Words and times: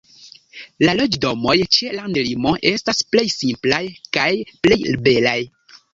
La 0.87 0.93
loĝdomoj 0.99 1.53
ĉe 1.77 1.91
landlimo 1.97 2.55
estas 2.71 3.03
plej 3.11 3.27
simplaj 3.35 3.83
kaj 4.19 4.29
plej 4.65 4.83
belaj. 5.09 5.41